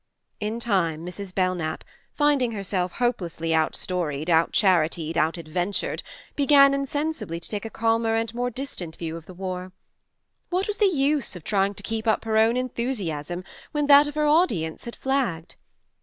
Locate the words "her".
12.25-12.37, 14.15-14.25